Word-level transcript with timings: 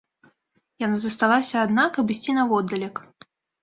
Яна 0.85 0.97
засталася 1.05 1.55
адна, 1.67 1.87
каб 2.01 2.05
ісці 2.19 2.31
наводдалек. 2.43 2.95